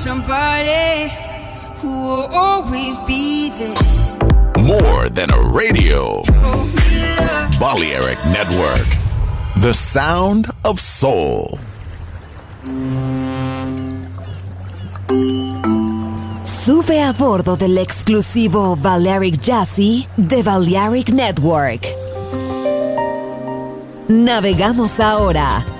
[0.00, 1.12] somebody
[1.82, 3.76] who will always be there.
[4.58, 6.22] More than a radio.
[6.26, 6.64] Oh,
[7.60, 8.88] Balearic Network.
[9.60, 11.58] The sound of soul.
[16.44, 21.86] Sube a bordo del exclusivo Balearic Jazzy de Balearic Network.
[24.08, 25.79] Navegamos ahora.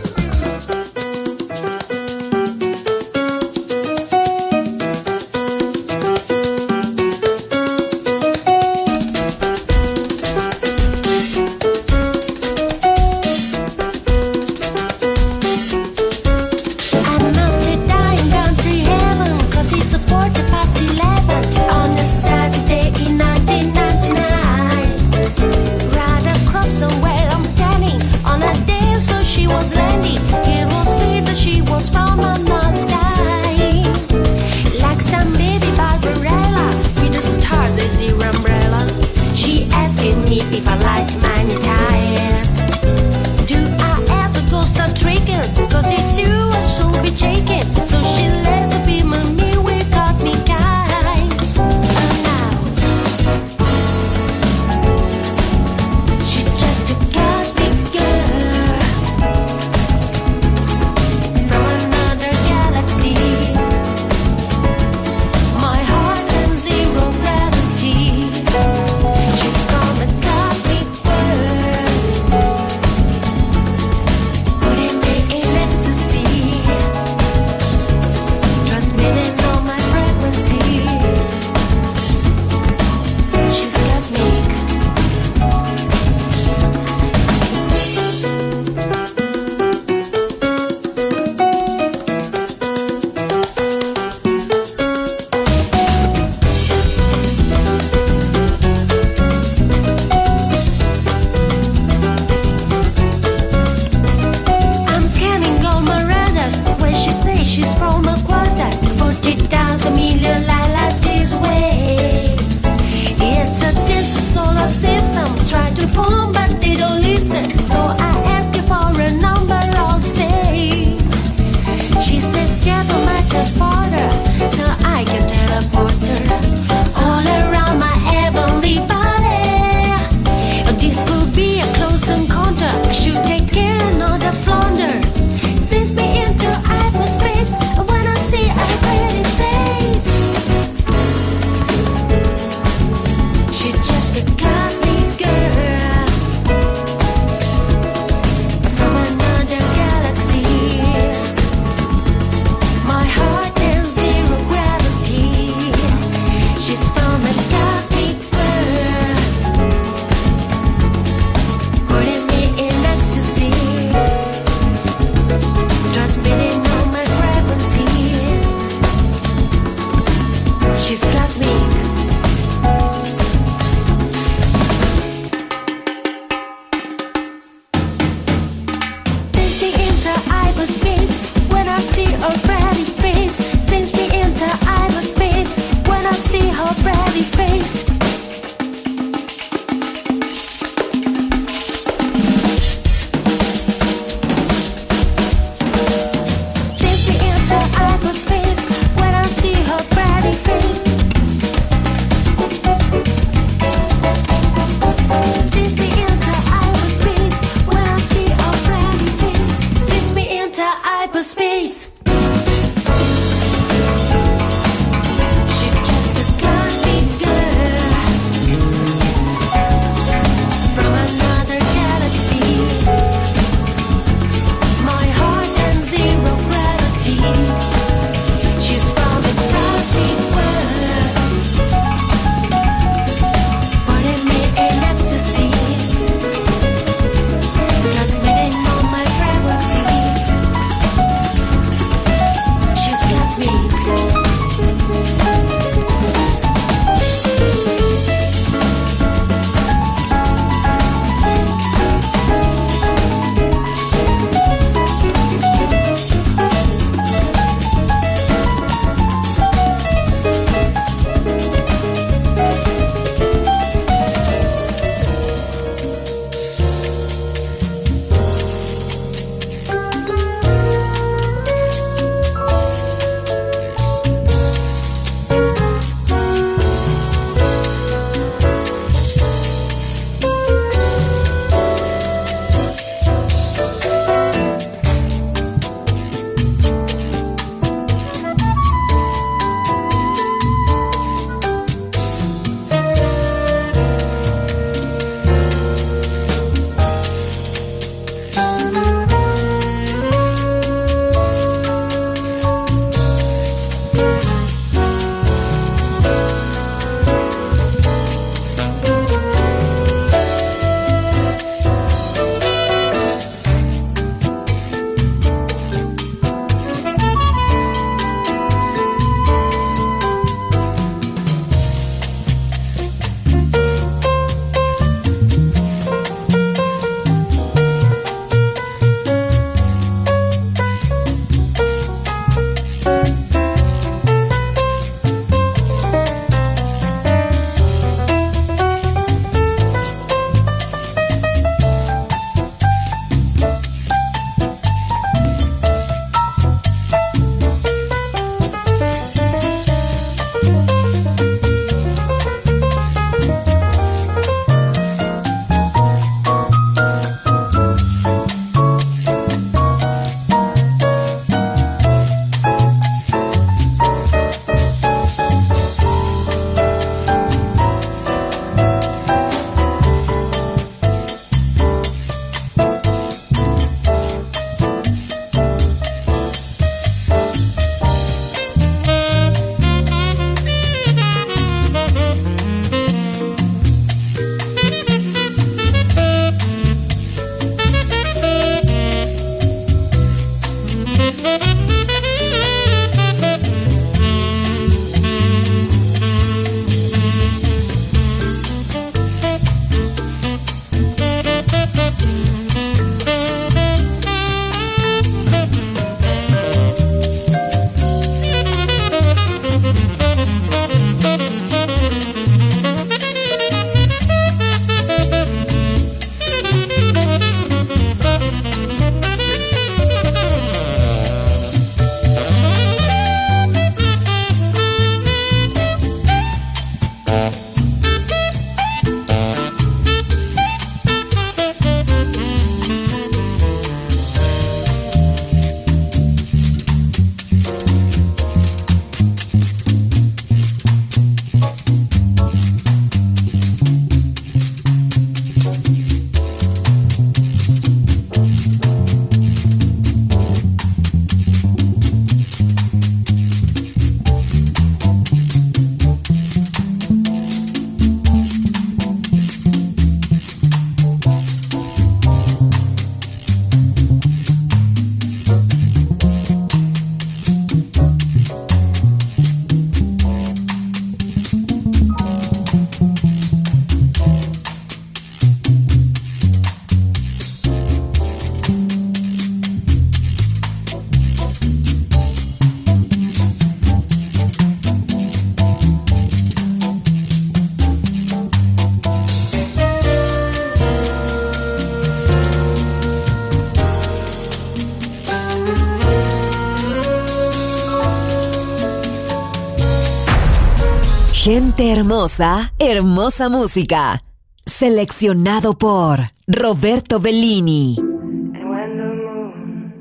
[501.81, 504.03] Hermosa, hermosa música.
[504.45, 507.77] Seleccionado por Roberto Bellini.
[507.79, 509.73] And when the moon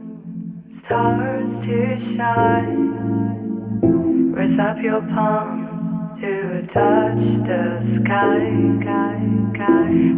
[0.87, 2.89] starts to shine,
[4.33, 5.69] raise up your palms
[6.23, 8.49] to touch the sky.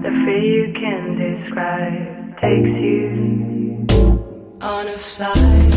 [0.03, 3.85] The fear you can describe takes you
[4.61, 5.73] on a flight.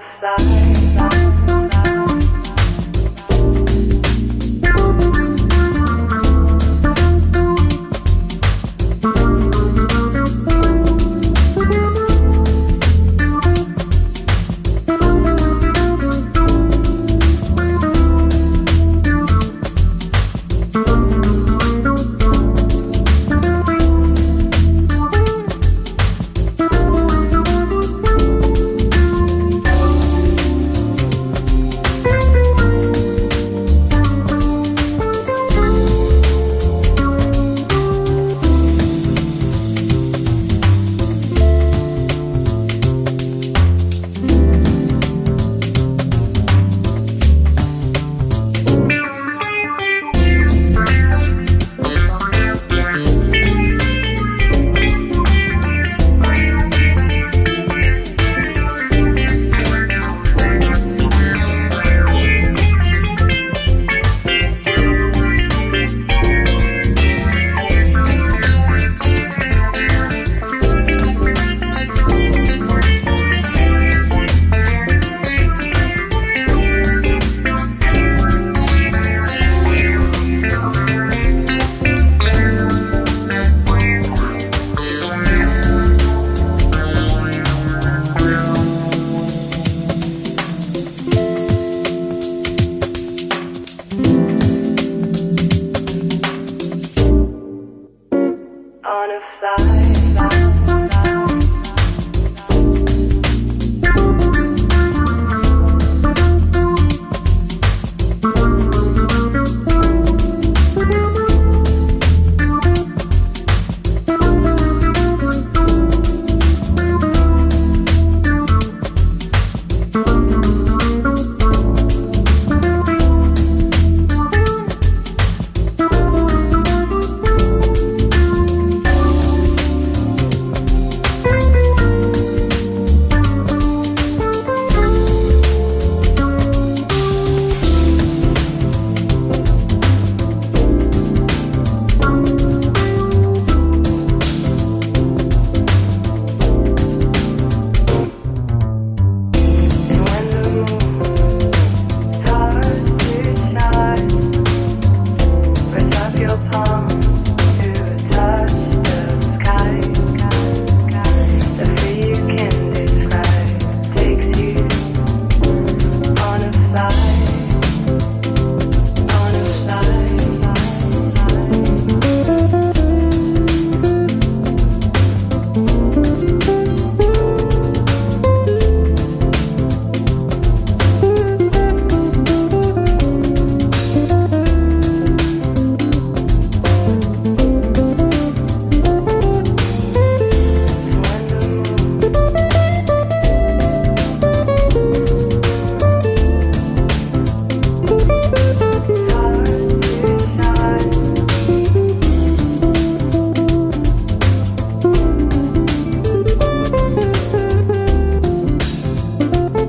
[0.00, 0.59] On a flight.